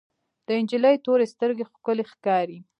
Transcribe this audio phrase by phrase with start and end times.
[0.47, 2.59] د انجلۍ تورې سترګې ښکلې ښکاري.